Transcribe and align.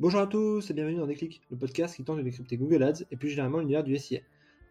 Bonjour 0.00 0.20
à 0.20 0.26
tous 0.26 0.70
et 0.70 0.72
bienvenue 0.72 0.96
dans 0.96 1.06
Déclic, 1.06 1.42
le 1.50 1.58
podcast 1.58 1.94
qui 1.94 2.04
tente 2.04 2.16
de 2.16 2.22
décrypter 2.22 2.56
Google 2.56 2.82
Ads 2.84 3.04
et 3.10 3.16
plus 3.16 3.28
généralement 3.28 3.58
l'univers 3.58 3.84
du 3.84 3.94
SIA. 3.98 4.20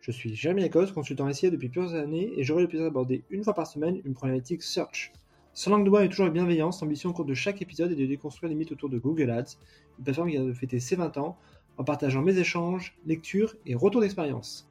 Je 0.01 0.09
suis 0.09 0.33
Jérémy 0.33 0.61
Lacoste, 0.61 0.91
consultant 0.91 1.31
SIA 1.31 1.51
depuis 1.51 1.69
plusieurs 1.69 1.93
années 1.93 2.33
et 2.35 2.43
j'aurai 2.43 2.63
le 2.63 2.67
plaisir 2.67 2.87
d'aborder 2.87 3.23
une 3.29 3.43
fois 3.43 3.53
par 3.53 3.67
semaine 3.67 4.01
une 4.05 4.15
problématique 4.15 4.63
search. 4.63 5.13
Sans 5.53 5.69
langue 5.69 5.85
de 5.85 5.89
bois 5.91 6.03
et 6.03 6.09
toujours 6.09 6.25
avec 6.25 6.33
bienveillance, 6.33 6.81
l'ambition 6.81 7.11
au 7.11 7.13
cours 7.13 7.25
de 7.25 7.35
chaque 7.35 7.61
épisode 7.61 7.91
est 7.91 7.95
de 7.95 8.07
déconstruire 8.07 8.49
les 8.49 8.55
mythes 8.55 8.71
autour 8.71 8.89
de 8.89 8.97
Google 8.97 9.29
Ads, 9.29 9.57
une 9.99 10.03
plateforme 10.03 10.29
qui 10.29 10.37
vient 10.37 10.45
de 10.45 10.51
fêter 10.51 10.79
ses 10.79 10.95
20 10.95 11.15
ans, 11.19 11.37
en 11.77 11.83
partageant 11.83 12.23
mes 12.23 12.39
échanges, 12.39 12.97
lectures 13.05 13.55
et 13.67 13.75
retours 13.75 14.01
d'expérience. 14.01 14.67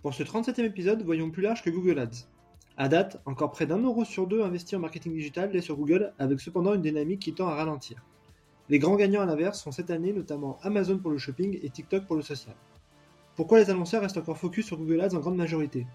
Pour 0.00 0.14
ce 0.14 0.22
37e 0.22 0.64
épisode, 0.64 1.02
voyons 1.02 1.30
plus 1.30 1.42
large 1.42 1.62
que 1.62 1.68
Google 1.68 1.98
Ads. 1.98 2.30
À 2.78 2.88
date, 2.88 3.20
encore 3.26 3.50
près 3.50 3.66
d'un 3.66 3.82
euro 3.82 4.06
sur 4.06 4.26
deux 4.26 4.40
investi 4.40 4.74
en 4.74 4.78
marketing 4.78 5.12
digital 5.12 5.50
l'est 5.52 5.60
sur 5.60 5.76
Google, 5.76 6.14
avec 6.18 6.40
cependant 6.40 6.72
une 6.72 6.80
dynamique 6.80 7.20
qui 7.20 7.34
tend 7.34 7.48
à 7.48 7.54
ralentir. 7.54 8.02
Les 8.72 8.78
grands 8.78 8.96
gagnants 8.96 9.20
à 9.20 9.26
l'inverse 9.26 9.62
sont 9.62 9.70
cette 9.70 9.90
année 9.90 10.14
notamment 10.14 10.58
Amazon 10.62 10.96
pour 10.96 11.10
le 11.10 11.18
shopping 11.18 11.58
et 11.62 11.68
TikTok 11.68 12.06
pour 12.06 12.16
le 12.16 12.22
social. 12.22 12.56
Pourquoi 13.36 13.58
les 13.58 13.68
annonceurs 13.68 14.00
restent 14.00 14.16
encore 14.16 14.38
focus 14.38 14.64
sur 14.64 14.78
Google 14.78 15.02
Ads 15.02 15.14
en 15.14 15.20
grande 15.20 15.36
majorité? 15.36 15.86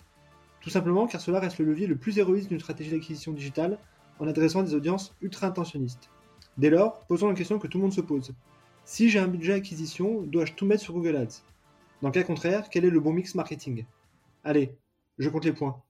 Tout 0.62 0.70
simplement 0.70 1.08
car 1.08 1.20
cela 1.20 1.40
reste 1.40 1.58
le 1.58 1.66
levier 1.66 1.88
le 1.88 1.96
plus 1.96 2.20
héroïste 2.20 2.50
d'une 2.50 2.60
stratégie 2.60 2.92
d'acquisition 2.92 3.32
digitale 3.32 3.80
en 4.20 4.28
adressant 4.28 4.62
des 4.62 4.76
audiences 4.76 5.16
ultra 5.24 5.48
intentionnistes. 5.48 6.12
Dès 6.60 6.70
lors, 6.70 7.04
posons 7.08 7.30
la 7.30 7.34
question 7.34 7.58
que 7.58 7.66
tout 7.66 7.80
le 7.80 7.82
monde 7.82 7.94
se 7.94 8.02
pose. 8.02 8.36
Si 8.86 9.10
j'ai 9.10 9.18
un 9.18 9.28
budget 9.28 9.54
acquisition, 9.54 10.22
dois-je 10.22 10.54
tout 10.54 10.68
mettre 10.68 10.84
sur 10.84 10.94
Google 10.94 11.16
Ads? 11.16 11.42
Dans 12.04 12.10
le 12.10 12.14
cas 12.14 12.22
contraire, 12.22 12.70
quel 12.70 12.86
est 12.86 12.92
le 12.92 13.00
bon 13.00 13.12
mix 13.12 13.34
marketing? 13.34 13.86
Allez, 14.44 14.78
je 15.18 15.30
compte 15.30 15.46
les 15.46 15.54
points. 15.54 15.82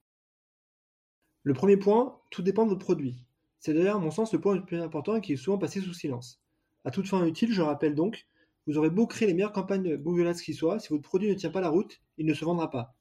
Le 1.42 1.52
premier 1.52 1.76
point, 1.76 2.18
tout 2.30 2.40
dépend 2.40 2.64
de 2.64 2.70
votre 2.70 2.86
produit. 2.86 3.22
C'est 3.60 3.74
d'ailleurs 3.74 3.96
à 3.96 4.00
mon 4.00 4.10
sens 4.10 4.32
le 4.32 4.40
point 4.40 4.54
le 4.54 4.64
plus 4.64 4.80
important 4.80 5.16
et 5.16 5.20
qui 5.20 5.34
est 5.34 5.36
souvent 5.36 5.58
passé 5.58 5.82
sous 5.82 5.92
silence. 5.92 6.40
À 6.84 6.90
toute 6.90 7.08
fin 7.08 7.24
utile, 7.26 7.52
je 7.52 7.62
rappelle 7.62 7.94
donc, 7.94 8.26
vous 8.66 8.78
aurez 8.78 8.90
beau 8.90 9.06
créer 9.06 9.26
les 9.26 9.34
meilleures 9.34 9.52
campagnes 9.52 9.96
Google 9.96 10.26
Ads 10.26 10.42
qui 10.42 10.54
soient, 10.54 10.78
si 10.78 10.88
votre 10.88 11.02
produit 11.02 11.28
ne 11.28 11.34
tient 11.34 11.50
pas 11.50 11.60
la 11.60 11.70
route, 11.70 12.00
il 12.18 12.26
ne 12.26 12.34
se 12.34 12.44
vendra 12.44 12.70
pas. 12.70 12.94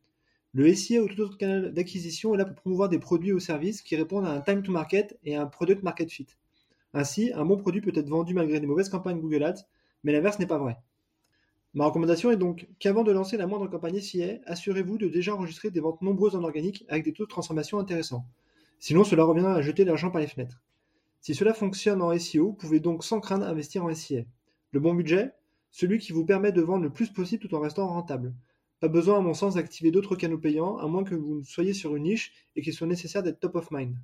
Le 0.53 0.73
SIA 0.73 1.03
ou 1.03 1.07
tout 1.07 1.19
autre 1.21 1.37
canal 1.37 1.73
d'acquisition 1.73 2.33
est 2.33 2.37
là 2.37 2.45
pour 2.45 2.55
promouvoir 2.55 2.89
des 2.89 2.99
produits 2.99 3.33
ou 3.33 3.39
services 3.39 3.81
qui 3.81 3.95
répondent 3.95 4.25
à 4.25 4.31
un 4.31 4.41
time 4.41 4.63
to 4.63 4.71
market 4.71 5.19
et 5.23 5.35
à 5.35 5.41
un 5.41 5.45
product 5.45 5.83
market 5.83 6.09
fit. 6.09 6.27
Ainsi, 6.93 7.31
un 7.33 7.45
bon 7.45 7.57
produit 7.57 7.81
peut 7.81 7.91
être 7.93 8.09
vendu 8.09 8.33
malgré 8.33 8.59
des 8.59 8.65
mauvaises 8.65 8.89
campagnes 8.89 9.19
Google 9.19 9.43
Ads, 9.43 9.65
mais 10.03 10.13
l'inverse 10.13 10.39
n'est 10.39 10.47
pas 10.47 10.57
vrai. 10.57 10.77
Ma 11.73 11.85
recommandation 11.85 12.31
est 12.31 12.37
donc 12.37 12.67
qu'avant 12.79 13.03
de 13.03 13.11
lancer 13.11 13.37
la 13.37 13.45
moindre 13.45 13.67
campagne 13.67 13.99
SIA, 13.99 14.39
assurez-vous 14.45 14.97
de 14.97 15.09
déjà 15.09 15.35
enregistrer 15.35 15.69
des 15.69 15.81
ventes 15.81 16.01
nombreuses 16.01 16.35
en 16.35 16.43
organique 16.43 16.85
avec 16.87 17.03
des 17.03 17.13
taux 17.13 17.25
de 17.25 17.29
transformation 17.29 17.77
intéressants. 17.77 18.25
Sinon, 18.79 19.03
cela 19.03 19.25
reviendra 19.25 19.53
à 19.53 19.61
jeter 19.61 19.83
l'argent 19.83 20.09
par 20.11 20.21
les 20.21 20.27
fenêtres. 20.27 20.61
Si 21.27 21.35
cela 21.35 21.53
fonctionne 21.53 22.01
en 22.01 22.17
SEO, 22.17 22.45
vous 22.45 22.53
pouvez 22.53 22.79
donc 22.79 23.03
sans 23.03 23.19
crainte 23.19 23.43
investir 23.43 23.83
en 23.83 23.93
SIA. 23.93 24.23
Le 24.71 24.79
bon 24.79 24.93
budget 24.93 25.33
Celui 25.71 25.99
qui 25.99 26.13
vous 26.13 26.23
permet 26.23 26.53
de 26.53 26.61
vendre 26.61 26.85
le 26.85 26.89
plus 26.89 27.09
possible 27.09 27.45
tout 27.45 27.53
en 27.53 27.59
restant 27.59 27.85
rentable. 27.85 28.33
Pas 28.79 28.87
besoin, 28.87 29.17
à 29.17 29.19
mon 29.19 29.33
sens, 29.33 29.55
d'activer 29.55 29.91
d'autres 29.91 30.15
canaux 30.15 30.37
payants, 30.37 30.77
à 30.77 30.87
moins 30.87 31.03
que 31.03 31.15
vous 31.15 31.43
soyez 31.43 31.73
sur 31.73 31.97
une 31.97 32.03
niche 32.03 32.31
et 32.55 32.61
qu'il 32.61 32.71
soit 32.71 32.87
nécessaire 32.87 33.23
d'être 33.23 33.41
top 33.41 33.55
of 33.55 33.71
mind. 33.71 33.97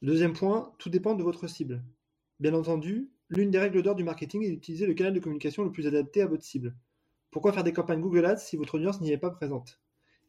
Deuxième 0.00 0.32
point, 0.32 0.72
tout 0.78 0.88
dépend 0.88 1.14
de 1.14 1.22
votre 1.22 1.48
cible. 1.48 1.84
Bien 2.40 2.54
entendu, 2.54 3.10
l'une 3.28 3.50
des 3.50 3.58
règles 3.58 3.82
d'or 3.82 3.94
du 3.94 4.02
marketing 4.02 4.42
est 4.42 4.52
d'utiliser 4.52 4.86
le 4.86 4.94
canal 4.94 5.12
de 5.12 5.20
communication 5.20 5.64
le 5.64 5.70
plus 5.70 5.86
adapté 5.86 6.22
à 6.22 6.26
votre 6.26 6.44
cible. 6.44 6.74
Pourquoi 7.30 7.52
faire 7.52 7.62
des 7.62 7.74
campagnes 7.74 8.00
Google 8.00 8.24
Ads 8.24 8.38
si 8.38 8.56
votre 8.56 8.76
audience 8.76 9.02
n'y 9.02 9.12
est 9.12 9.18
pas 9.18 9.28
présente? 9.28 9.82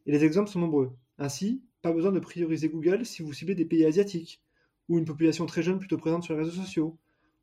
Et 0.04 0.12
les 0.12 0.22
exemples 0.22 0.50
sont 0.50 0.60
nombreux. 0.60 0.92
Ainsi, 1.16 1.64
pas 1.80 1.92
besoin 1.94 2.12
de 2.12 2.20
prioriser 2.20 2.68
Google 2.68 3.06
si 3.06 3.22
vous 3.22 3.32
ciblez 3.32 3.54
des 3.54 3.64
pays 3.64 3.86
asiatiques, 3.86 4.43
ou 4.88 4.98
une 4.98 5.04
population 5.04 5.46
très 5.46 5.62
jeune 5.62 5.78
plutôt 5.78 5.98
présente 5.98 6.24
sur 6.24 6.34
les 6.34 6.40
réseaux 6.40 6.62
sociaux, 6.62 6.96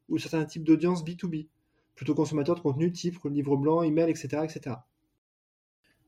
ou 0.10 0.18
certains 0.18 0.46
types 0.46 0.64
d'audience 0.64 1.04
B2B, 1.04 1.48
plutôt 1.96 2.16
consommateurs 2.16 2.56
de 2.56 2.62
contenu 2.62 2.92
type 2.92 3.18
livre 3.26 3.58
blanc, 3.58 3.82
email, 3.82 4.10
etc., 4.10 4.44
etc. 4.44 4.76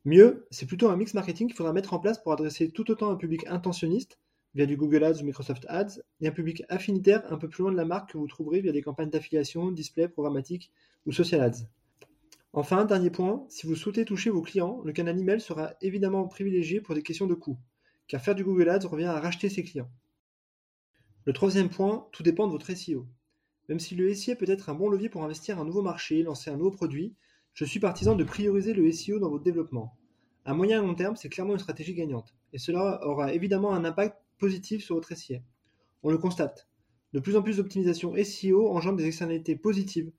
Mieux, 0.05 0.45
c'est 0.51 0.65
plutôt 0.65 0.89
un 0.89 0.97
mix 0.97 1.13
marketing 1.13 1.47
qu'il 1.47 1.55
faudra 1.55 1.71
mettre 1.71 1.93
en 1.93 1.99
place 1.99 2.21
pour 2.21 2.33
adresser 2.33 2.69
tout 2.71 2.91
autant 2.91 3.09
un 3.09 3.15
public 3.15 3.47
intentionniste, 3.47 4.19
via 4.53 4.65
du 4.65 4.75
Google 4.75 5.03
Ads 5.03 5.21
ou 5.21 5.25
Microsoft 5.25 5.65
Ads, 5.69 6.01
et 6.19 6.27
un 6.27 6.31
public 6.31 6.63
affinitaire 6.69 7.23
un 7.31 7.37
peu 7.37 7.47
plus 7.47 7.63
loin 7.63 7.71
de 7.71 7.77
la 7.77 7.85
marque 7.85 8.11
que 8.11 8.17
vous 8.17 8.27
trouverez 8.27 8.61
via 8.61 8.71
des 8.71 8.81
campagnes 8.81 9.09
d'affiliation, 9.09 9.71
display, 9.71 10.07
programmatique 10.07 10.71
ou 11.05 11.11
social 11.11 11.41
ads. 11.41 11.67
Enfin, 12.51 12.85
dernier 12.85 13.09
point, 13.09 13.45
si 13.49 13.65
vous 13.65 13.75
souhaitez 13.75 14.05
toucher 14.05 14.29
vos 14.29 14.41
clients, 14.41 14.81
le 14.83 14.91
canal 14.91 15.19
email 15.19 15.41
sera 15.41 15.73
évidemment 15.81 16.27
privilégié 16.27 16.81
pour 16.81 16.93
des 16.93 17.01
questions 17.01 17.25
de 17.25 17.33
coût, 17.33 17.57
car 18.07 18.21
faire 18.21 18.35
du 18.35 18.43
Google 18.43 18.69
Ads 18.69 18.87
revient 18.87 19.05
à 19.05 19.19
racheter 19.19 19.49
ses 19.49 19.63
clients. 19.63 19.89
Le 21.25 21.31
troisième 21.31 21.69
point, 21.69 22.05
tout 22.11 22.21
dépend 22.21 22.47
de 22.47 22.51
votre 22.51 22.75
SEO. 22.75 23.07
Même 23.69 23.79
si 23.79 23.95
le 23.95 24.13
SEO 24.13 24.35
peut 24.35 24.49
être 24.49 24.69
un 24.69 24.73
bon 24.73 24.89
levier 24.89 25.07
pour 25.07 25.23
investir 25.23 25.57
un 25.57 25.63
nouveau 25.63 25.81
marché, 25.81 26.21
lancer 26.21 26.49
un 26.49 26.57
nouveau 26.57 26.71
produit, 26.71 27.15
je 27.53 27.63
suis 27.63 27.79
partisan 27.79 28.15
de 28.15 28.25
prioriser 28.25 28.73
le 28.73 28.91
SEO 28.91 29.19
dans 29.19 29.29
votre 29.29 29.45
développement. 29.45 29.97
À 30.43 30.53
moyen 30.53 30.83
et 30.83 30.85
long 30.85 30.95
terme, 30.95 31.15
c'est 31.15 31.29
clairement 31.29 31.53
une 31.53 31.59
stratégie 31.59 31.93
gagnante, 31.93 32.35
et 32.51 32.57
cela 32.57 32.99
aura 33.07 33.33
évidemment 33.33 33.73
un 33.73 33.85
impact 33.85 34.17
positif 34.37 34.83
sur 34.83 34.95
votre 34.95 35.15
SEO. 35.15 35.37
On 36.03 36.11
le 36.11 36.17
constate. 36.17 36.67
De 37.13 37.21
plus 37.21 37.37
en 37.37 37.41
plus 37.41 37.55
d'optimisation 37.55 38.13
SEO 38.21 38.67
engendre 38.67 38.97
des 38.97 39.05
externalités 39.05 39.55
positives, 39.55 40.11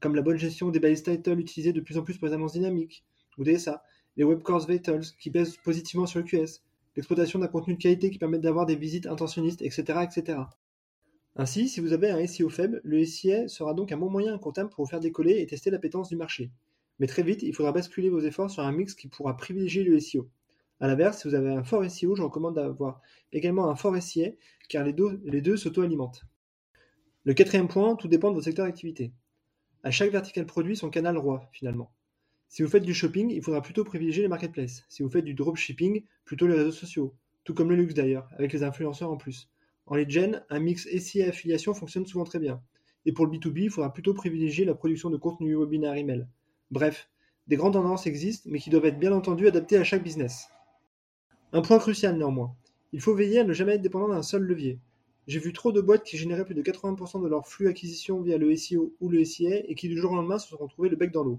comme 0.00 0.16
la 0.16 0.22
bonne 0.22 0.38
gestion 0.38 0.70
des 0.70 0.80
balises 0.80 1.04
titles 1.04 1.38
utilisées 1.38 1.72
de 1.72 1.80
plus 1.80 1.96
en 1.96 2.02
plus 2.02 2.18
pour 2.18 2.26
les 2.26 2.34
annonces 2.34 2.54
dynamiques, 2.54 3.04
ou 3.38 3.44
DSA, 3.44 3.84
les 4.16 4.24
web 4.24 4.42
course 4.42 4.66
vitals 4.66 5.04
qui 5.20 5.30
pèsent 5.30 5.58
positivement 5.58 6.06
sur 6.06 6.18
le 6.18 6.24
QS, 6.24 6.60
l'exploitation 6.96 7.38
d'un 7.38 7.48
contenu 7.48 7.74
de 7.74 7.82
qualité 7.82 8.10
qui 8.10 8.18
permet 8.18 8.38
d'avoir 8.38 8.66
des 8.66 8.76
visites 8.76 9.06
intentionnistes, 9.06 9.62
etc., 9.62 10.00
etc. 10.02 10.38
Ainsi, 11.36 11.68
si 11.68 11.80
vous 11.80 11.92
avez 11.92 12.10
un 12.10 12.26
SEO 12.26 12.48
faible, 12.48 12.80
le 12.84 13.04
SIA 13.04 13.48
sera 13.48 13.72
donc 13.72 13.92
un 13.92 13.96
bon 13.96 14.10
moyen 14.10 14.34
à 14.34 14.38
pour 14.38 14.84
vous 14.84 14.90
faire 14.90 15.00
décoller 15.00 15.40
et 15.40 15.46
tester 15.46 15.70
l'appétence 15.70 16.08
du 16.08 16.16
marché. 16.16 16.50
Mais 16.98 17.06
très 17.06 17.22
vite, 17.22 17.42
il 17.42 17.54
faudra 17.54 17.72
basculer 17.72 18.10
vos 18.10 18.20
efforts 18.20 18.50
sur 18.50 18.62
un 18.62 18.72
mix 18.72 18.94
qui 18.94 19.08
pourra 19.08 19.36
privilégier 19.36 19.84
le 19.84 19.98
SEO. 20.00 20.28
A 20.80 20.88
l'inverse, 20.88 21.20
si 21.20 21.28
vous 21.28 21.34
avez 21.34 21.50
un 21.50 21.62
fort 21.62 21.88
SEO, 21.88 22.16
je 22.16 22.22
recommande 22.22 22.56
d'avoir 22.56 23.00
également 23.32 23.70
un 23.70 23.76
fort 23.76 23.96
SIA, 24.02 24.30
car 24.68 24.84
les 24.84 24.92
deux, 24.92 25.20
les 25.24 25.40
deux 25.40 25.56
s'auto-alimentent. 25.56 26.22
Le 27.24 27.34
quatrième 27.34 27.68
point, 27.68 27.96
tout 27.96 28.08
dépend 28.08 28.30
de 28.30 28.34
votre 28.34 28.46
secteur 28.46 28.66
d'activité. 28.66 29.12
À 29.82 29.90
chaque 29.90 30.10
vertical 30.10 30.46
produit 30.46 30.76
son 30.76 30.90
canal 30.90 31.16
roi, 31.16 31.48
finalement. 31.52 31.92
Si 32.52 32.64
vous 32.64 32.68
faites 32.68 32.82
du 32.82 32.94
shopping, 32.94 33.30
il 33.30 33.44
faudra 33.44 33.62
plutôt 33.62 33.84
privilégier 33.84 34.22
les 34.22 34.28
marketplaces. 34.28 34.84
Si 34.88 35.04
vous 35.04 35.08
faites 35.08 35.24
du 35.24 35.34
dropshipping, 35.34 36.02
plutôt 36.24 36.48
les 36.48 36.54
réseaux 36.54 36.72
sociaux. 36.72 37.14
Tout 37.44 37.54
comme 37.54 37.70
le 37.70 37.76
luxe 37.76 37.94
d'ailleurs, 37.94 38.28
avec 38.36 38.52
les 38.52 38.64
influenceurs 38.64 39.08
en 39.08 39.16
plus. 39.16 39.48
En 39.86 39.94
lead 39.94 40.10
gen, 40.10 40.44
un 40.50 40.58
mix 40.58 40.88
SIA 40.88 41.28
affiliation 41.28 41.74
fonctionne 41.74 42.06
souvent 42.06 42.24
très 42.24 42.40
bien. 42.40 42.60
Et 43.06 43.12
pour 43.12 43.24
le 43.24 43.30
B2B, 43.30 43.60
il 43.62 43.70
faudra 43.70 43.92
plutôt 43.92 44.14
privilégier 44.14 44.64
la 44.64 44.74
production 44.74 45.10
de 45.10 45.16
contenu 45.16 45.54
webinaire 45.54 45.94
email. 45.94 46.26
Bref, 46.72 47.08
des 47.46 47.54
grandes 47.54 47.74
tendances 47.74 48.08
existent, 48.08 48.50
mais 48.50 48.58
qui 48.58 48.68
doivent 48.68 48.86
être 48.86 48.98
bien 48.98 49.12
entendu 49.12 49.46
adaptées 49.46 49.76
à 49.76 49.84
chaque 49.84 50.02
business. 50.02 50.48
Un 51.52 51.62
point 51.62 51.78
crucial 51.78 52.18
néanmoins. 52.18 52.56
Il 52.92 53.00
faut 53.00 53.14
veiller 53.14 53.38
à 53.38 53.44
ne 53.44 53.52
jamais 53.52 53.74
être 53.74 53.82
dépendant 53.82 54.08
d'un 54.08 54.22
seul 54.22 54.42
levier. 54.42 54.80
J'ai 55.28 55.38
vu 55.38 55.52
trop 55.52 55.70
de 55.70 55.80
boîtes 55.80 56.02
qui 56.02 56.18
généraient 56.18 56.44
plus 56.44 56.56
de 56.56 56.62
80% 56.62 57.22
de 57.22 57.28
leur 57.28 57.46
flux 57.46 57.68
acquisition 57.68 58.20
via 58.22 58.38
le 58.38 58.56
SEO 58.56 58.92
ou 58.98 59.08
le 59.08 59.24
SIA 59.24 59.70
et 59.70 59.76
qui 59.76 59.88
du 59.88 59.96
jour 59.96 60.10
au 60.10 60.16
lendemain 60.16 60.40
se 60.40 60.48
sont 60.48 60.56
retrouvés 60.56 60.88
le 60.88 60.96
bec 60.96 61.12
dans 61.12 61.22
l'eau 61.22 61.38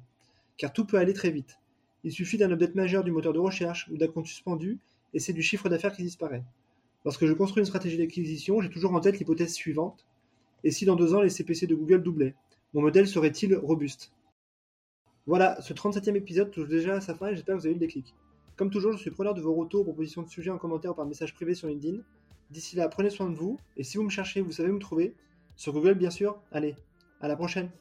car 0.62 0.72
tout 0.72 0.86
peut 0.86 0.98
aller 0.98 1.14
très 1.14 1.32
vite. 1.32 1.58
Il 2.04 2.12
suffit 2.12 2.38
d'un 2.38 2.52
update 2.52 2.76
majeur 2.76 3.04
du 3.04 3.12
moteur 3.12 3.34
de 3.34 3.40
recherche 3.40 3.90
ou 3.92 3.98
d'un 3.98 4.08
compte 4.08 4.28
suspendu, 4.28 4.78
et 5.12 5.20
c'est 5.20 5.34
du 5.34 5.42
chiffre 5.42 5.70
d'affaires 5.70 5.92
qui 5.92 6.04
disparaît. 6.04 6.44
Lorsque 7.04 7.26
je 7.26 7.34
construis 7.34 7.62
une 7.62 7.66
stratégie 7.66 7.98
d'acquisition, 7.98 8.62
j'ai 8.62 8.70
toujours 8.70 8.94
en 8.94 9.00
tête 9.00 9.18
l'hypothèse 9.18 9.56
suivante. 9.56 10.06
Et 10.64 10.70
si 10.70 10.86
dans 10.86 10.96
deux 10.96 11.16
ans 11.16 11.22
les 11.22 11.32
CPC 11.32 11.66
de 11.66 11.74
Google 11.74 12.04
doublaient? 12.04 12.36
Mon 12.76 12.82
modèle 12.82 13.08
serait-il 13.08 13.56
robuste? 13.56 14.14
Voilà, 15.26 15.60
ce 15.62 15.74
37e 15.74 16.16
épisode 16.16 16.52
touche 16.52 16.68
déjà 16.68 16.98
à 16.98 17.02
sa 17.02 17.16
fin 17.16 17.30
et 17.30 17.36
j'espère 17.36 17.56
que 17.56 17.62
vous 17.62 17.66
avez 17.66 17.74
eu 17.74 17.80
le 17.80 17.88
déclic. 17.88 18.14
Comme 18.56 18.70
toujours, 18.70 18.92
je 18.92 18.98
suis 19.00 19.10
preneur 19.10 19.34
de 19.34 19.42
vos 19.42 19.56
retours, 19.56 19.84
propositions 19.84 20.22
de 20.22 20.30
sujets 20.30 20.52
en 20.52 20.60
commentaire 20.60 20.92
ou 20.92 20.96
par 20.96 21.08
message 21.08 21.34
privé 21.34 21.56
sur 21.56 21.70
LinkedIn. 21.70 22.04
D'ici 22.52 22.76
là, 22.76 22.88
prenez 22.88 23.10
soin 23.10 23.28
de 23.28 23.36
vous, 23.36 23.58
et 23.78 23.84
si 23.84 23.98
vous 23.98 24.04
me 24.04 24.10
cherchez, 24.10 24.42
vous 24.42 24.52
savez 24.52 24.70
où 24.70 24.76
me 24.76 24.80
trouver. 24.80 25.16
Sur 25.56 25.74
Google, 25.74 25.96
bien 25.96 26.12
sûr. 26.12 26.40
Allez, 26.52 26.76
à 27.20 27.28
la 27.28 27.36
prochaine 27.36 27.72